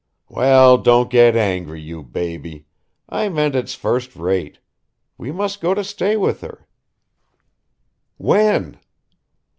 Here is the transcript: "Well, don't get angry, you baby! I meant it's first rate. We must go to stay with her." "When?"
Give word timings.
"Well, 0.29 0.79
don't 0.79 1.11
get 1.11 1.35
angry, 1.35 1.79
you 1.79 2.01
baby! 2.01 2.65
I 3.07 3.29
meant 3.29 3.53
it's 3.53 3.75
first 3.75 4.15
rate. 4.15 4.57
We 5.15 5.31
must 5.31 5.61
go 5.61 5.75
to 5.75 5.83
stay 5.83 6.17
with 6.17 6.41
her." 6.41 6.65
"When?" 8.17 8.79